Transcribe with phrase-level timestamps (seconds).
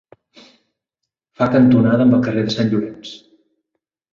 [1.41, 3.17] Fa cantonada amb el carrer de Sant Llorenç.